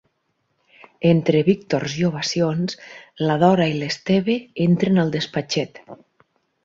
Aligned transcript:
Entre 1.09 1.41
víctors 1.49 1.97
i 1.99 2.07
ovacions 2.07 2.79
la 3.27 3.37
Dora 3.47 3.69
i 3.75 3.79
l'Esteve 3.83 4.39
entren 4.69 5.03
al 5.03 5.13
despatxet. 5.19 5.83